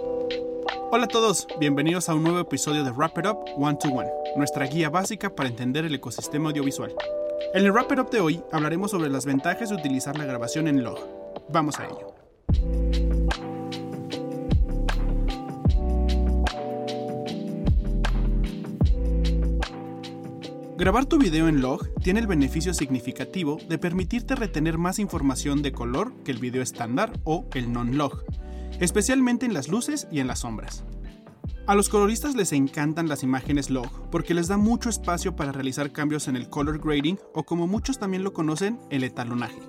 Hola 0.00 1.04
a 1.04 1.08
todos, 1.08 1.46
bienvenidos 1.58 2.08
a 2.08 2.14
un 2.14 2.22
nuevo 2.22 2.40
episodio 2.40 2.84
de 2.84 2.90
Wrap 2.90 3.18
It 3.18 3.26
Up 3.26 3.38
One 3.56 3.78
to 3.80 3.88
One, 3.88 4.08
nuestra 4.36 4.66
guía 4.66 4.90
básica 4.90 5.34
para 5.34 5.48
entender 5.48 5.84
el 5.84 5.94
ecosistema 5.94 6.50
audiovisual. 6.50 6.94
En 7.52 7.64
el 7.64 7.72
Wrap 7.72 7.92
It 7.92 7.98
Up 7.98 8.10
de 8.10 8.20
hoy 8.20 8.42
hablaremos 8.52 8.90
sobre 8.90 9.10
las 9.10 9.26
ventajas 9.26 9.70
de 9.70 9.76
utilizar 9.76 10.16
la 10.16 10.24
grabación 10.24 10.68
en 10.68 10.82
log. 10.82 10.98
Vamos 11.48 11.78
a 11.78 11.86
ello. 11.86 12.14
Grabar 20.76 21.06
tu 21.06 21.18
video 21.18 21.46
en 21.46 21.60
log 21.60 21.88
tiene 22.02 22.18
el 22.18 22.26
beneficio 22.26 22.74
significativo 22.74 23.58
de 23.68 23.78
permitirte 23.78 24.34
retener 24.34 24.76
más 24.76 24.98
información 24.98 25.62
de 25.62 25.72
color 25.72 26.12
que 26.24 26.32
el 26.32 26.38
video 26.38 26.62
estándar 26.62 27.12
o 27.22 27.46
el 27.54 27.72
non-log, 27.72 28.24
especialmente 28.80 29.46
en 29.46 29.54
las 29.54 29.68
luces 29.68 30.06
y 30.10 30.20
en 30.20 30.26
las 30.26 30.40
sombras. 30.40 30.84
A 31.66 31.74
los 31.74 31.88
coloristas 31.88 32.34
les 32.34 32.52
encantan 32.52 33.08
las 33.08 33.22
imágenes 33.22 33.70
log 33.70 34.10
porque 34.10 34.34
les 34.34 34.48
da 34.48 34.58
mucho 34.58 34.90
espacio 34.90 35.34
para 35.34 35.52
realizar 35.52 35.92
cambios 35.92 36.28
en 36.28 36.36
el 36.36 36.50
color 36.50 36.78
grading 36.78 37.18
o 37.32 37.44
como 37.44 37.66
muchos 37.66 37.98
también 37.98 38.22
lo 38.22 38.34
conocen, 38.34 38.78
el 38.90 39.02
etalonaje. 39.02 39.60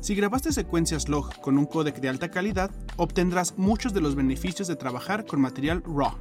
Si 0.00 0.16
grabaste 0.16 0.52
secuencias 0.52 1.08
log 1.08 1.40
con 1.40 1.58
un 1.58 1.66
codec 1.66 2.00
de 2.00 2.08
alta 2.08 2.28
calidad, 2.28 2.72
obtendrás 2.96 3.56
muchos 3.56 3.94
de 3.94 4.00
los 4.00 4.16
beneficios 4.16 4.66
de 4.66 4.74
trabajar 4.74 5.24
con 5.24 5.40
material 5.40 5.84
RAW. 5.84 6.16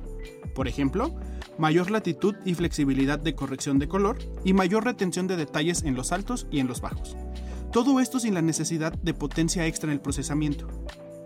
Por 0.54 0.68
ejemplo, 0.68 1.16
mayor 1.58 1.90
latitud 1.90 2.36
y 2.46 2.54
flexibilidad 2.54 3.18
de 3.18 3.34
corrección 3.34 3.80
de 3.80 3.88
color 3.88 4.20
y 4.44 4.54
mayor 4.54 4.84
retención 4.84 5.26
de 5.26 5.36
detalles 5.36 5.82
en 5.82 5.96
los 5.96 6.12
altos 6.12 6.46
y 6.52 6.60
en 6.60 6.68
los 6.68 6.80
bajos. 6.80 7.18
Todo 7.72 8.00
esto 8.00 8.20
sin 8.20 8.36
la 8.36 8.44
necesidad 8.44 8.94
de 8.94 9.16
potencia 9.16 9.66
extra 9.66 9.90
en 9.90 9.94
el 9.94 10.02
procesamiento. 10.02 10.68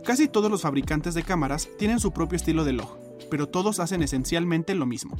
Casi 0.05 0.27
todos 0.27 0.51
los 0.51 0.61
fabricantes 0.61 1.15
de 1.15 1.23
cámaras 1.23 1.67
tienen 1.79 1.99
su 1.99 2.11
propio 2.13 2.35
estilo 2.35 2.63
de 2.63 2.73
log, 2.73 2.99
pero 3.31 3.49
todos 3.49 3.79
hacen 3.79 4.03
esencialmente 4.03 4.75
lo 4.75 4.85
mismo. 4.85 5.17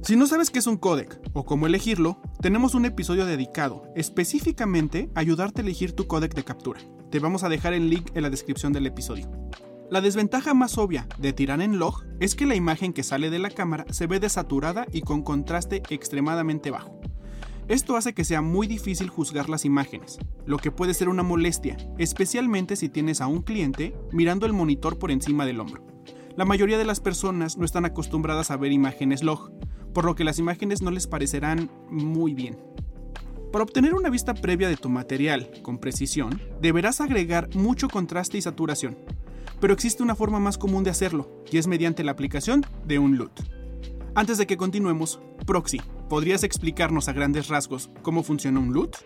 Si 0.00 0.16
no 0.16 0.26
sabes 0.26 0.48
qué 0.48 0.58
es 0.58 0.66
un 0.66 0.78
codec 0.78 1.20
o 1.34 1.44
cómo 1.44 1.66
elegirlo, 1.66 2.18
tenemos 2.40 2.74
un 2.74 2.86
episodio 2.86 3.26
dedicado 3.26 3.82
específicamente 3.94 5.10
a 5.14 5.20
ayudarte 5.20 5.60
a 5.60 5.64
elegir 5.64 5.92
tu 5.92 6.06
codec 6.06 6.34
de 6.34 6.44
captura. 6.44 6.80
Te 7.10 7.20
vamos 7.20 7.44
a 7.44 7.50
dejar 7.50 7.74
el 7.74 7.90
link 7.90 8.08
en 8.14 8.22
la 8.22 8.30
descripción 8.30 8.72
del 8.72 8.86
episodio. 8.86 9.30
La 9.90 10.00
desventaja 10.00 10.54
más 10.54 10.78
obvia 10.78 11.06
de 11.18 11.34
tirar 11.34 11.60
en 11.60 11.78
log 11.78 12.02
es 12.18 12.34
que 12.34 12.46
la 12.46 12.54
imagen 12.54 12.94
que 12.94 13.02
sale 13.02 13.28
de 13.28 13.38
la 13.38 13.50
cámara 13.50 13.84
se 13.90 14.06
ve 14.06 14.18
desaturada 14.18 14.86
y 14.92 15.02
con 15.02 15.22
contraste 15.22 15.82
extremadamente 15.90 16.70
bajo. 16.70 16.98
Esto 17.68 17.96
hace 17.96 18.14
que 18.14 18.24
sea 18.24 18.42
muy 18.42 18.68
difícil 18.68 19.08
juzgar 19.08 19.48
las 19.48 19.64
imágenes, 19.64 20.18
lo 20.44 20.56
que 20.58 20.70
puede 20.70 20.94
ser 20.94 21.08
una 21.08 21.24
molestia, 21.24 21.76
especialmente 21.98 22.76
si 22.76 22.88
tienes 22.88 23.20
a 23.20 23.26
un 23.26 23.42
cliente 23.42 23.92
mirando 24.12 24.46
el 24.46 24.52
monitor 24.52 25.00
por 25.00 25.10
encima 25.10 25.44
del 25.44 25.58
hombro. 25.58 25.84
La 26.36 26.44
mayoría 26.44 26.78
de 26.78 26.84
las 26.84 27.00
personas 27.00 27.56
no 27.56 27.64
están 27.64 27.84
acostumbradas 27.84 28.52
a 28.52 28.56
ver 28.56 28.70
imágenes 28.70 29.24
log, 29.24 29.50
por 29.92 30.04
lo 30.04 30.14
que 30.14 30.22
las 30.22 30.38
imágenes 30.38 30.80
no 30.80 30.92
les 30.92 31.08
parecerán 31.08 31.68
muy 31.90 32.34
bien. 32.34 32.56
Para 33.50 33.64
obtener 33.64 33.94
una 33.94 34.10
vista 34.10 34.34
previa 34.34 34.68
de 34.68 34.76
tu 34.76 34.88
material 34.88 35.50
con 35.62 35.78
precisión, 35.78 36.40
deberás 36.60 37.00
agregar 37.00 37.48
mucho 37.56 37.88
contraste 37.88 38.38
y 38.38 38.42
saturación, 38.42 38.96
pero 39.60 39.74
existe 39.74 40.04
una 40.04 40.14
forma 40.14 40.38
más 40.38 40.56
común 40.56 40.84
de 40.84 40.90
hacerlo, 40.90 41.42
y 41.50 41.58
es 41.58 41.66
mediante 41.66 42.04
la 42.04 42.12
aplicación 42.12 42.64
de 42.86 43.00
un 43.00 43.16
LUT. 43.16 43.32
Antes 44.14 44.38
de 44.38 44.46
que 44.46 44.56
continuemos, 44.56 45.20
Proxy, 45.46 45.80
¿podrías 46.08 46.44
explicarnos 46.44 47.08
a 47.08 47.12
grandes 47.12 47.48
rasgos 47.48 47.90
cómo 48.02 48.22
funciona 48.22 48.60
un 48.60 48.72
LUT? 48.72 48.96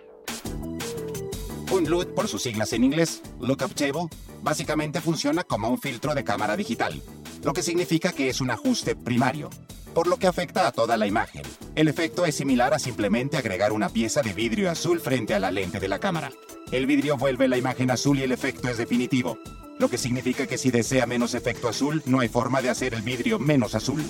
Un 1.73 1.89
LUT, 1.89 2.15
por 2.15 2.29
sus 2.29 2.43
siglas 2.43 2.73
en 2.73 2.85
inglés, 2.85 3.23
Lookup 3.41 3.75
Table, 3.75 4.09
básicamente 4.43 5.01
funciona 5.01 5.45
como 5.45 5.69
un 5.69 5.81
filtro 5.81 6.15
de 6.15 6.25
cámara 6.25 6.57
digital, 6.57 7.01
lo 7.45 7.53
que 7.53 7.63
significa 7.63 8.13
que 8.13 8.29
es 8.29 8.41
un 8.41 8.51
ajuste 8.51 8.97
primario, 8.97 9.51
por 9.95 10.07
lo 10.07 10.17
que 10.17 10.27
afecta 10.27 10.67
a 10.67 10.73
toda 10.73 10.97
la 10.97 11.07
imagen. 11.07 11.43
El 11.75 11.89
efecto 11.89 12.27
es 12.27 12.35
similar 12.35 12.75
a 12.75 12.79
simplemente 12.79 13.37
agregar 13.37 13.73
una 13.73 13.89
pieza 13.89 14.23
de 14.23 14.33
vidrio 14.33 14.71
azul 14.71 15.01
frente 15.01 15.35
a 15.35 15.41
la 15.41 15.51
lente 15.51 15.81
de 15.81 15.89
la 15.89 16.01
cámara. 16.01 16.31
El 16.73 16.87
vidrio 16.87 17.17
vuelve 17.17 17.49
la 17.49 17.57
imagen 17.57 17.91
azul 17.91 18.19
y 18.19 18.23
el 18.23 18.33
efecto 18.33 18.69
es 18.69 18.77
definitivo, 18.77 19.39
lo 19.81 19.89
que 19.89 19.97
significa 19.97 20.47
que 20.47 20.59
si 20.59 20.71
desea 20.71 21.07
menos 21.07 21.35
efecto 21.35 21.67
azul, 21.67 22.03
no 22.05 22.21
hay 22.21 22.29
forma 22.29 22.61
de 22.61 22.69
hacer 22.69 22.93
el 22.93 23.01
vidrio 23.01 23.39
menos 23.39 23.75
azul. 23.75 24.05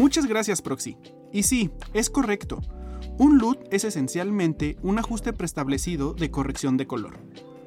Muchas 0.00 0.24
gracias, 0.24 0.62
Proxy. 0.62 0.96
Y 1.30 1.42
sí, 1.42 1.68
es 1.92 2.08
correcto. 2.08 2.62
Un 3.18 3.36
LUT 3.36 3.58
es 3.70 3.84
esencialmente 3.84 4.78
un 4.80 4.98
ajuste 4.98 5.34
preestablecido 5.34 6.14
de 6.14 6.30
corrección 6.30 6.78
de 6.78 6.86
color. 6.86 7.18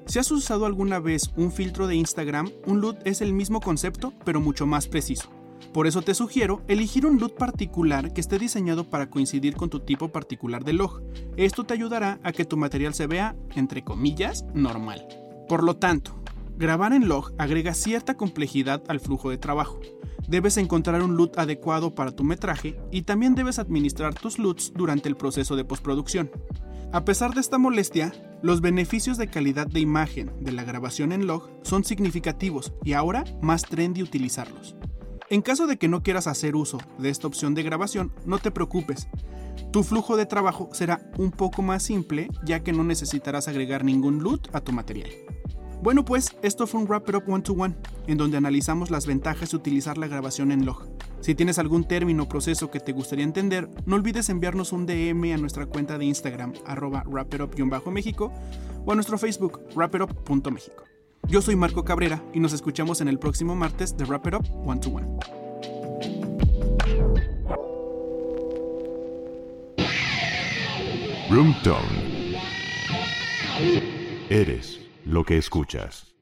Si 0.07 0.17
has 0.17 0.31
usado 0.31 0.66
alguna 0.66 0.97
vez 0.97 1.29
un 1.38 1.51
filtro 1.51 1.85
de 1.85 1.95
Instagram, 1.95 2.49
un 2.66 2.81
LUT 2.81 2.97
es 3.05 3.21
el 3.21 3.33
mismo 3.33 3.61
concepto, 3.61 4.13
pero 4.25 4.41
mucho 4.41 4.66
más 4.66 4.88
preciso. 4.88 5.29
Por 5.73 5.85
eso 5.85 6.01
te 6.01 6.16
sugiero 6.16 6.63
elegir 6.67 7.05
un 7.05 7.19
LUT 7.19 7.35
particular 7.35 8.11
que 8.13 8.21
esté 8.21 8.39
diseñado 8.39 8.89
para 8.89 9.11
coincidir 9.11 9.55
con 9.55 9.69
tu 9.69 9.81
tipo 9.81 10.07
particular 10.07 10.63
de 10.63 10.73
log. 10.73 11.03
Esto 11.38 11.65
te 11.65 11.75
ayudará 11.75 12.19
a 12.23 12.31
que 12.31 12.45
tu 12.45 12.57
material 12.57 12.95
se 12.95 13.05
vea, 13.05 13.35
entre 13.55 13.83
comillas, 13.83 14.44
normal. 14.55 15.07
Por 15.47 15.63
lo 15.63 15.75
tanto, 15.75 16.22
grabar 16.58 16.94
en 16.94 17.08
log 17.08 17.34
agrega 17.38 17.74
cierta 17.74 18.16
complejidad 18.16 18.84
al 18.88 19.00
flujo 19.00 19.30
de 19.30 19.38
trabajo. 19.38 19.80
Debes 20.28 20.58
encontrar 20.58 21.02
un 21.02 21.18
LUT 21.18 21.38
adecuado 21.38 21.96
para 21.96 22.12
tu 22.12 22.24
metraje 22.24 22.80
y 22.91 23.02
también 23.02 23.36
debes 23.36 23.59
administrar 23.59 24.14
tus 24.14 24.40
LUTs 24.40 24.74
durante 24.74 25.09
el 25.09 25.18
proceso 25.18 25.56
de 25.56 25.66
postproducción. 25.66 26.31
A 26.94 27.06
pesar 27.06 27.34
de 27.34 27.42
esta 27.42 27.58
molestia, 27.58 28.13
los 28.42 28.62
beneficios 28.62 29.18
de 29.18 29.28
calidad 29.28 29.68
de 29.68 29.80
imagen 29.80 30.31
de 30.40 30.52
la 30.52 30.63
grabación 30.63 31.12
en 31.12 31.28
log 31.28 31.50
son 31.63 31.84
significativos 31.84 32.72
y 32.84 32.94
ahora 32.94 33.24
más 33.42 33.63
trendy 33.63 34.03
utilizarlos. 34.03 34.75
En 35.30 35.42
caso 35.42 35.66
de 35.66 35.78
que 35.78 35.88
no 35.88 36.03
quieras 36.03 36.28
hacer 36.28 36.56
uso 36.56 36.78
de 37.00 37.09
esta 37.09 37.28
opción 37.28 37.56
de 37.56 37.63
grabación, 37.63 38.13
no 38.25 38.38
te 38.38 38.52
preocupes. 38.52 39.08
Tu 39.72 39.84
flujo 39.84 40.16
de 40.18 40.28
trabajo 40.28 40.69
será 40.72 41.09
un 41.18 41.31
poco 41.31 41.63
más 41.63 41.84
simple 41.84 42.30
ya 42.46 42.62
que 42.62 42.74
no 42.74 42.84
necesitarás 42.84 43.47
agregar 43.47 43.84
ningún 43.84 44.22
LUT 44.22 44.53
a 44.53 44.62
tu 44.62 44.72
material. 44.72 45.09
Bueno 45.83 46.05
pues, 46.05 46.33
esto 46.41 46.66
fue 46.66 46.79
un 46.79 46.88
Wrap 46.88 47.09
It 47.09 47.16
Up 47.16 47.23
One 47.27 47.44
to 47.44 47.51
One, 47.51 47.75
en 48.07 48.17
donde 48.17 48.38
analizamos 48.38 48.89
las 48.89 49.05
ventajas 49.05 49.51
de 49.51 49.57
utilizar 49.57 49.97
la 49.97 50.07
grabación 50.07 50.53
en 50.53 50.66
log. 50.66 50.88
Si 51.19 51.35
tienes 51.35 51.59
algún 51.59 51.83
término 51.83 52.23
o 52.23 52.29
proceso 52.29 52.71
que 52.71 52.79
te 52.79 52.94
gustaría 52.94 53.25
entender, 53.25 53.69
no 53.85 53.97
olvides 53.97 54.29
enviarnos 54.29 54.71
un 54.71 54.85
DM 54.85 55.33
a 55.33 55.38
nuestra 55.38 55.66
cuenta 55.66 55.97
de 55.97 56.05
Instagram, 56.05 56.53
arroba 56.66 57.03
wrapitup-méxico, 57.05 58.31
o 58.85 58.91
a 58.94 58.95
nuestro 58.95 59.17
Facebook, 59.17 59.59
wrapitup.méxico. 59.75 60.85
Yo 61.27 61.41
soy 61.41 61.57
Marco 61.57 61.83
Cabrera 61.83 62.23
y 62.33 62.39
nos 62.39 62.53
escuchamos 62.53 63.01
en 63.01 63.09
el 63.09 63.19
próximo 63.19 63.53
martes 63.53 63.97
de 63.97 64.05
Wrap 64.05 64.27
It 64.27 64.35
Up 64.35 64.47
One 64.65 64.79
to 64.79 64.89
One. 64.89 65.07
Room 71.29 71.53
Tone. 71.61 72.39
Eres 74.29 74.82
lo 75.06 75.24
que 75.24 75.38
escuchas. 75.38 76.12